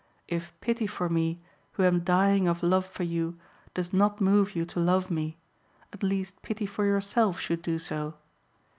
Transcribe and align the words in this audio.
If 0.27 0.59
pity 0.61 0.87
for 0.87 1.09
me, 1.09 1.41
who 1.73 1.83
am 1.83 1.99
dying 2.03 2.47
of 2.47 2.63
love 2.63 2.87
for 2.87 3.03
you, 3.03 3.37
does 3.75 3.93
not 3.93 4.19
move 4.19 4.55
you 4.55 4.65
to 4.65 4.79
love 4.79 5.11
me, 5.11 5.37
at 5.93 6.01
least 6.01 6.41
pity 6.41 6.65
for 6.65 6.87
yourself 6.87 7.39
should 7.39 7.61
do 7.61 7.77
so. 7.77 8.15